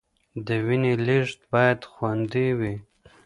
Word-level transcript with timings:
د 0.45 0.47
وینې 0.65 0.93
لیږد 1.05 1.39
باید 1.53 1.79
خوندي 1.91 2.47
وي. 2.59 2.75